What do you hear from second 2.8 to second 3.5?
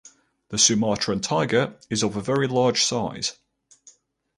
size.